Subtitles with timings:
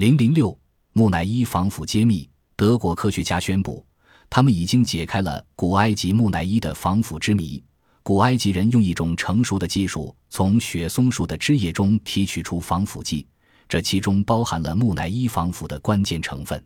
[0.00, 0.58] 零零六
[0.94, 3.84] 木乃伊防腐揭秘：德国科学家宣布，
[4.30, 7.62] 他们已经解开了古埃及木乃伊的防腐之谜。
[8.02, 13.26] 古埃及人用一种成熟的技术，从雪松树的枝叶中提取出防腐剂，
[13.68, 16.64] 这其中包含了木乃伊防腐的关键成分。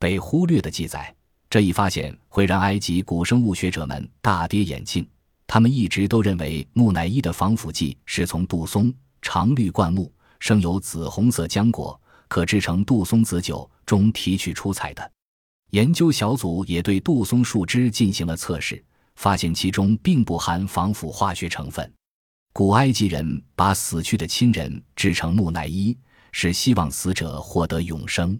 [0.00, 1.14] 被忽略的记载，
[1.48, 5.08] 这一发现会让埃及古生物学者们大跌眼镜。
[5.46, 15.12] 他们一直都认为木乃伊的防腐剂是从杜松常绿灌木生有紫红色浆果，可制成杜松子酒中提取出彩的。
[15.70, 18.82] 研究小组也对杜松树枝进行了测试。
[19.16, 21.88] 发现其中并不含防腐化学成分。
[22.52, 25.96] 古埃及人把死去的亲人制成木乃伊，
[26.32, 28.36] 是希望死者获得永生。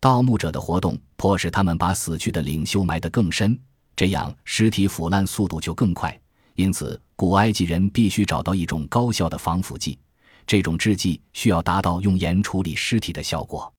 [0.00, 3.58] 盗墓者的活动迫使他们把死去的领袖埋得更深，
[3.96, 6.16] 这样尸体腐烂速度就更快。
[6.54, 9.98] 因此，古埃及人必须找到一种高效的防腐剂。
[10.46, 13.72] 这种制剂需要达到用盐处理尸体的效果。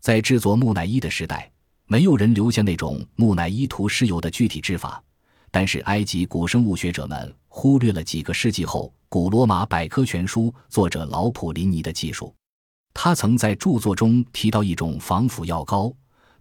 [0.00, 1.50] 在制作木乃伊的时代，
[1.86, 5.02] 没有人留下那种木乃伊涂尸油的具体制法。
[5.50, 12.34] 但是，埃及古生物学者们忽略了几个世纪后古罗马百科全书作者劳普林尼的技术。
[12.92, 15.92] 他曾在著作中提到一种防腐药膏。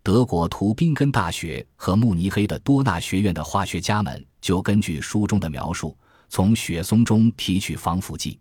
[0.01, 8.37] 德国图宾根大学和慕尼黑的多纳学院的化学家们就根据书中的描述，从雪松中提取防腐剂。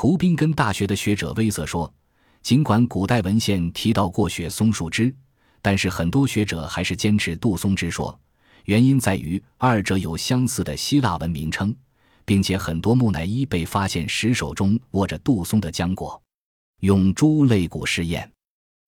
[0.00, 1.92] 图宾根大学的学者威瑟说
[2.40, 5.12] ：“尽管古代文献提到过雪松树枝，
[5.60, 8.16] 但是很多学者还是坚持杜松枝说。”
[8.66, 11.74] 原因在于二者有相似的希腊文名称，
[12.24, 16.22] 并且很多木乃伊被发现时手中握着杜松的浆果。
[16.82, 18.30] 用猪肋骨试验，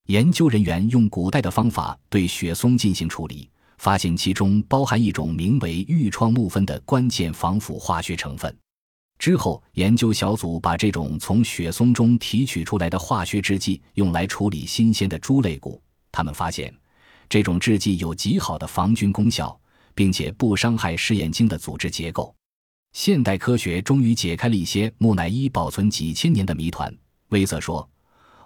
[0.07, 8.57] 研究人员用古代的方法对雪松进行处理，发现其中包含一种名为愈创木酚的关键防腐化学成分。
[9.21, 16.75] 之后，研究小组把这种从雪松中提取出来的化学制剂用来处理新鲜的猪肋骨，他们发现
[17.29, 19.57] 这种制剂有极好的防菌功效。
[19.93, 22.35] 并且不伤害试验经的组织结构。
[22.93, 26.91] 现代科学终于解开了一些木乃伊保存几千年的谜团。
[27.29, 27.87] 威瑟说：“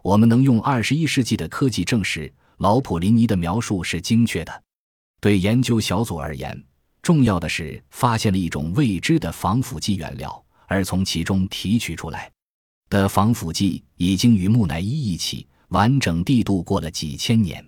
[0.03, 4.63] 我们能用二十一世纪的科技证实老普林尼的描述是精确的。”
[5.21, 6.61] 对研究小组而言，
[7.03, 12.31] 重要的是发现了一种未知的防腐剂原料，而从其中提取出来
[12.89, 17.65] 的防腐剂已经与木乃伊一起完整地度过了几千年。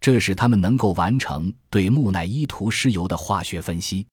[0.00, 4.06] 这使他们能够完成对木乃伊涂尸油的化学分析。